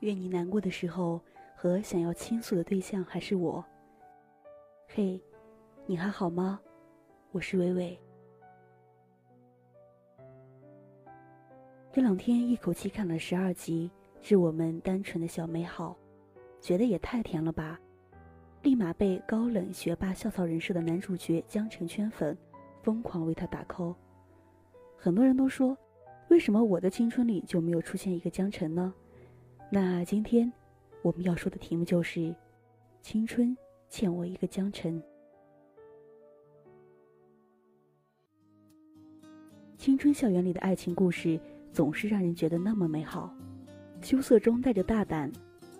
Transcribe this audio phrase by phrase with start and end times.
[0.00, 1.20] 愿你难过的时候
[1.56, 3.64] 和想要倾诉的对象还是我。
[4.86, 5.20] 嘿，
[5.86, 6.60] 你还好吗？
[7.32, 7.98] 我是伟伟。
[11.90, 13.90] 这两天一口气看了十二集
[14.24, 15.96] 《致我们单纯的小美好》，
[16.64, 17.80] 觉得也太甜了吧！
[18.62, 22.38] 立马被高冷学霸校草人设的男主角江澄圈粉，
[22.84, 23.96] 疯狂为他打 call。
[24.96, 25.76] 很多人都说，
[26.28, 28.94] 为什么我的青春里就没有出现一个江澄呢？
[29.70, 30.50] 那今天
[31.02, 32.34] 我们要说的题目就是：
[33.02, 33.54] 青春
[33.90, 35.02] 欠我一个江澄。
[39.76, 41.38] 青春校园里的爱情故事
[41.70, 43.30] 总是让人觉得那么美好，
[44.00, 45.30] 羞涩中带着大胆，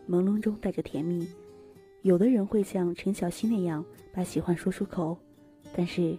[0.06, 1.26] 朦胧中带着甜蜜。
[2.02, 5.16] 有的人会像陈小希那样把喜欢说出口，
[5.74, 6.14] 但是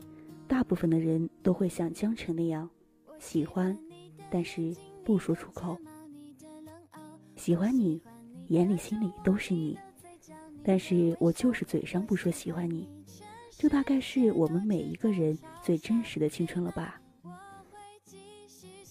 [0.48, 2.68] 大部分的人都会像江澄那样，
[3.20, 3.78] 喜欢，
[4.32, 4.76] 但是
[5.06, 5.78] 不说出口。
[7.40, 8.02] 喜欢你，
[8.50, 9.80] 眼里心里都是你，
[10.62, 12.86] 但是我就是嘴上不说喜欢你。
[13.52, 17.00] 这大概是我们每一个人最真实的青春了吧。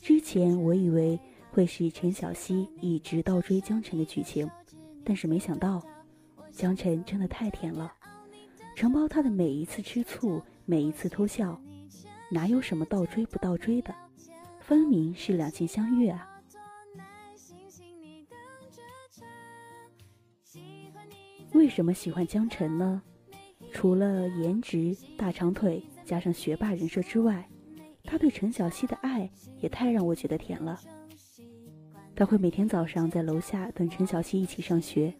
[0.01, 4.51] 之前我以为会是陈小希一直倒追江辰的剧情，
[5.05, 5.85] 但是没想到。
[6.51, 7.93] 江辰真的太甜了，
[8.75, 11.61] 承包他的每一次吃醋，每一次偷笑，
[12.31, 13.95] 哪有什么倒追不倒追的，
[14.59, 16.28] 分明是两情相悦啊！
[21.59, 23.03] 为什么喜欢江晨呢？
[23.73, 27.49] 除了颜值、大长腿，加上学霸人设之外，
[28.05, 29.29] 他对陈小希的爱
[29.59, 30.79] 也太让我觉得甜了。
[32.15, 35.13] 他会每天早上在楼下等陈小希一起上学。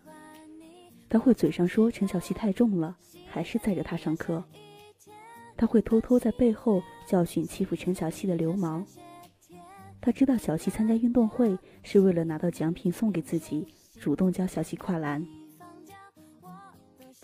[1.09, 4.45] 他会嘴上说陈小希太重了，还是载着他上课。
[5.57, 8.87] 他会偷偷在背后教训欺负陈小希的流氓。
[10.01, 13.67] 他知道小希参加运动会是为了拿到奖品送给自己，
[13.99, 15.27] 主动教小希跨栏。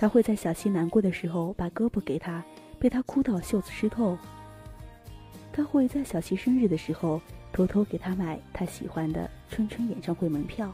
[0.05, 2.45] 他会在小希难过的时候把胳膊给他，
[2.79, 4.19] 被他哭到袖子湿透。
[5.51, 7.19] 他会在小希生日的时候
[7.55, 10.71] 偷偷给他买他喜欢的春春演唱会门票。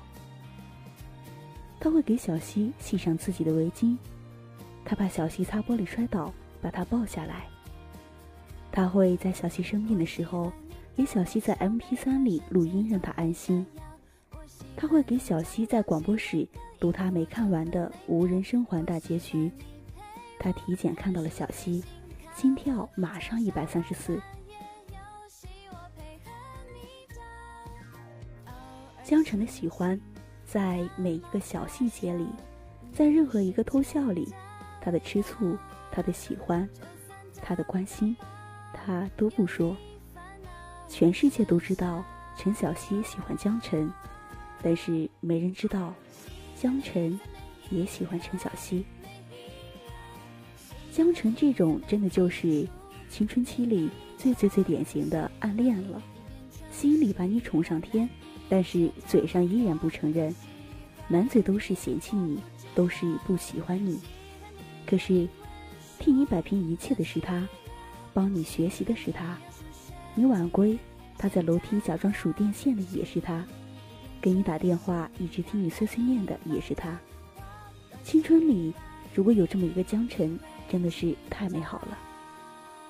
[1.79, 3.97] 他会给小溪系上自己的围巾，
[4.85, 7.47] 他怕小溪擦玻璃摔倒，把他抱下来。
[8.73, 10.53] 他会在小溪生病的时候，
[10.97, 13.65] 给小溪在 M P 三里录音，让他安心。
[14.77, 16.49] 他会给小溪在广播室
[16.81, 19.53] 读他没看完的《无人生还》大结局。
[20.39, 21.85] 他体检看到了小溪，
[22.35, 24.21] 心跳马上一百三十四。
[29.05, 30.01] 江辰的喜欢。
[30.53, 32.27] 在每一个小细节里，
[32.93, 34.35] 在任何一个偷笑里，
[34.81, 35.57] 他的吃醋，
[35.93, 36.69] 他的喜欢，
[37.41, 38.17] 他的关心，
[38.75, 39.77] 他都不说。
[40.89, 42.03] 全世界都知道
[42.37, 43.89] 陈小希喜欢江辰，
[44.61, 45.95] 但是没人知道，
[46.61, 47.19] 江澄
[47.71, 48.85] 也喜欢陈小希。
[50.93, 52.69] 江澄这种真的就是
[53.09, 53.89] 青春期里
[54.19, 56.03] 最最最典型的暗恋了，
[56.71, 58.07] 心里把你宠上天。
[58.47, 60.35] 但是嘴上依然不承认，
[61.09, 62.39] 满嘴都是嫌弃你，
[62.75, 63.99] 都是不喜欢你。
[64.85, 65.27] 可是，
[66.01, 67.49] 替你摆平一切的是他，
[68.13, 69.39] 帮你学习的是他，
[70.17, 70.77] 你晚归，
[71.17, 73.47] 他在楼梯假装数电线的也是他，
[74.21, 76.99] 给你打电话一直听你碎碎念的也是他。
[78.03, 78.75] 青春里
[79.15, 80.39] 如果有这么一个江澄，
[80.69, 81.99] 真的是太美好了。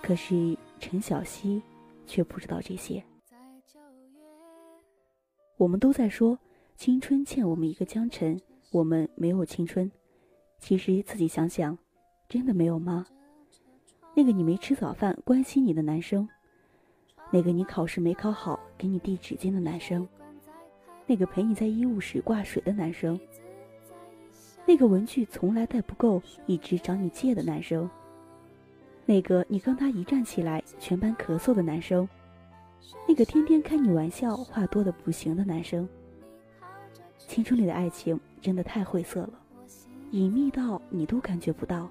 [0.02, 1.62] 可是陈小希
[2.06, 3.02] 却不知道这些。
[5.56, 6.38] 我们都在说
[6.76, 8.40] 青春欠我们一个江澄，
[8.70, 9.90] 我们没有青春。
[10.58, 11.76] 其实自己想想，
[12.28, 13.06] 真的没有吗？
[14.14, 16.28] 那个你没吃早饭关心你的男生，
[17.30, 20.06] 那个你考试没考好给你递纸巾的男生，
[21.10, 23.18] 那个陪你在医务室挂水的男生，
[24.64, 27.90] 那个文具从来带不够一直找你借的男生，
[29.06, 32.08] 那个你跟他一站起来全班咳嗽的男生。
[33.08, 35.88] 那个天天开你玩笑、话多的不行的男生，
[37.18, 39.32] 青春里的爱情真的太晦涩了，
[40.12, 41.90] 隐秘到你都感觉不到。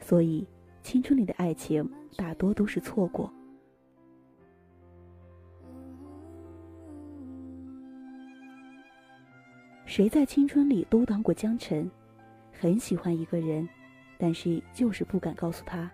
[0.00, 0.46] 所以，
[0.82, 1.86] 青春里的爱情
[2.16, 3.30] 大多都是错过。
[9.96, 11.90] 谁在青春里都当过江澄，
[12.52, 13.66] 很喜欢一个人，
[14.18, 15.90] 但是就是不敢告诉他。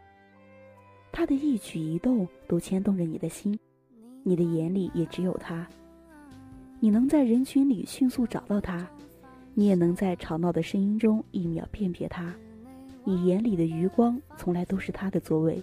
[1.12, 3.56] 他的一举一动都牵动着你的心，
[4.24, 5.64] 你的眼里也只有他。
[6.80, 8.84] 你能在人群里迅速找到他，
[9.54, 12.34] 你也能在吵闹的声音中一秒辨别他。
[13.04, 15.62] 你眼里的余光从来都是他的座位。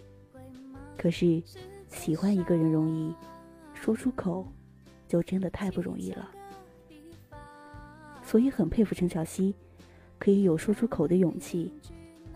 [0.97, 1.43] 可是，
[1.89, 3.13] 喜欢一个人容易，
[3.73, 4.47] 说出口，
[5.09, 6.31] 就真的太不容易了。
[8.29, 9.55] 所以很佩服陈小希，
[10.19, 11.73] 可以有说出口的勇气，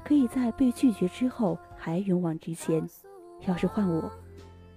[0.04, 2.84] 可以在被拒绝之后还勇往直前。
[3.46, 4.12] 要是换我，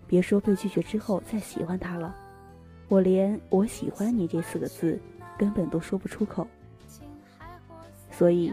[0.06, 2.14] 别说被拒绝之后再喜欢他了，
[2.88, 5.00] 我连“我喜欢你”这四个字
[5.38, 6.46] 根本都说不出口。
[8.10, 8.52] 所以，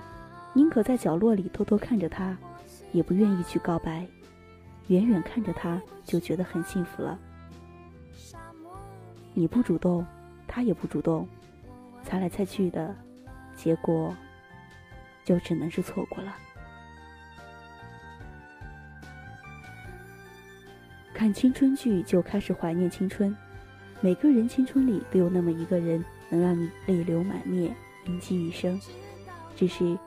[0.54, 2.38] 宁可在角落里偷偷看着他，
[2.94, 4.07] 也不愿意去告白。
[4.88, 7.19] 远远看着他，就觉得很幸福了。
[9.33, 10.06] 你不主动，
[10.48, 11.27] 他也不主动，
[12.13, 12.95] 猜来猜去的，
[13.56, 14.15] 结果
[15.25, 16.38] 就只能是错过了。
[21.12, 23.36] 看青春剧就开始怀念青春，
[24.00, 27.75] 每个人青春里都有那么一个人，能让你泪流满面，
[28.06, 28.80] 铭记一生。
[29.56, 29.98] 只是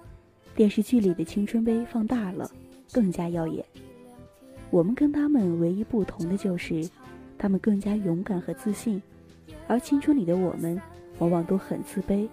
[0.54, 2.48] 电视剧里的青春杯放大了，
[2.92, 3.64] 更加耀眼。
[4.70, 6.88] 我们跟他们唯一不同的就是，
[7.36, 9.02] 他们更加勇敢和自信，
[9.66, 10.80] 而青春里的我们
[11.18, 12.28] 往往都很自卑，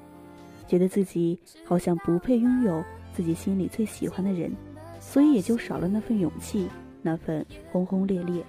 [0.68, 2.84] 觉得自己好像不配拥有
[3.14, 4.52] 自己心里最喜欢的人，
[5.00, 6.70] 所以也就少了那份勇气，
[7.02, 8.44] 那份轰轰烈烈。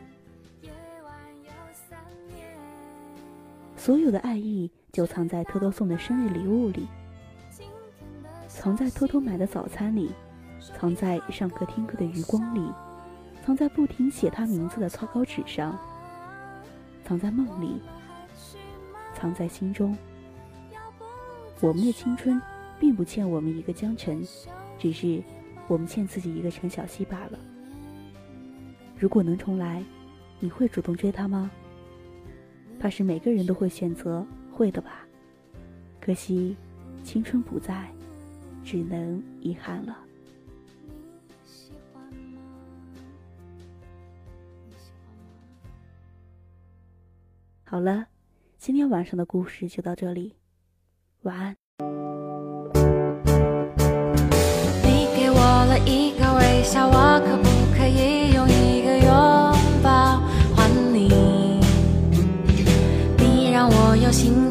[3.77, 6.87] 所有的爱意就藏在偷偷送的生日礼物里，
[8.49, 10.11] 藏在偷偷买的早餐里，
[10.79, 12.73] 藏在上课听课的余光里。
[13.45, 15.79] 藏在不停写他名字的草稿纸上，
[17.05, 17.83] 藏在梦里，
[19.13, 19.95] 藏在心中。
[21.61, 22.41] 我们的青春，
[22.79, 24.23] 并不欠我们一个江辰，
[24.79, 25.23] 只是
[25.67, 27.39] 我们欠自己一个陈小希罢了。
[28.99, 29.83] 如果能重来，
[30.41, 31.51] 你会主动追他吗？
[32.79, 35.06] 怕是每个人都会选择会的吧。
[36.01, 36.55] 可惜，
[37.03, 37.91] 青春不在，
[38.62, 39.97] 只能遗憾了。
[47.65, 48.07] 好了，
[48.59, 50.37] 今天晚上的故事就到这里，
[51.25, 51.56] 晚安。
[54.82, 59.09] 你给我了一个微笑，我可不可以用一个拥
[59.82, 60.21] 抱
[60.55, 61.09] 还你？
[63.17, 64.50] 你让我有心